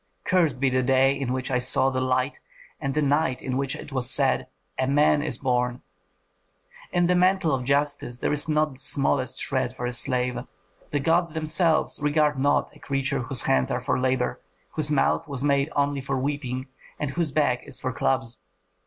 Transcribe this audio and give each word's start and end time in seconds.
Cursed 0.23 0.59
be 0.59 0.71
the 0.71 0.81
day 0.81 1.13
in 1.13 1.31
which 1.31 1.51
I 1.51 1.59
saw 1.59 1.91
the 1.91 2.01
light, 2.01 2.39
and 2.79 2.95
the 2.95 3.03
night 3.03 3.39
in 3.39 3.55
which 3.55 3.75
it 3.75 3.91
was 3.91 4.09
said, 4.09 4.47
'A 4.79 4.87
man 4.87 5.21
is 5.21 5.37
born!' 5.37 5.83
In 6.91 7.05
the 7.05 7.13
mantle 7.13 7.53
of 7.53 7.63
justice 7.63 8.17
there 8.17 8.31
is 8.33 8.49
not 8.49 8.73
the 8.73 8.79
smallest 8.79 9.39
shred 9.39 9.75
for 9.75 9.85
a 9.85 9.93
slave. 9.93 10.39
The 10.89 10.99
gods 10.99 11.33
themselves 11.33 11.99
regard 12.01 12.39
not 12.39 12.75
a 12.75 12.79
creature 12.79 13.19
whose 13.19 13.43
hands 13.43 13.69
are 13.69 13.79
for 13.79 13.99
labor, 13.99 14.41
whose 14.71 14.89
mouth 14.89 15.27
was 15.27 15.43
made 15.43 15.69
only 15.75 16.01
for 16.01 16.17
weeping, 16.17 16.65
and 16.99 17.11
whose 17.11 17.29
back 17.29 17.61
is 17.67 17.79
for 17.79 17.93
clubs. 17.93 18.39